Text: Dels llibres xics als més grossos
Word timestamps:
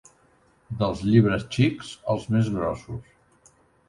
Dels 0.77 1.03
llibres 1.09 1.45
xics 1.57 1.91
als 2.13 2.25
més 2.37 2.49
grossos 2.57 3.53